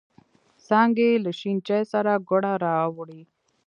څانگې 0.65 1.11
له 1.23 1.31
شین 1.39 1.57
چای 1.67 1.83
سره 1.91 2.11
گوړه 2.27 2.53
راوړې. 2.65 3.21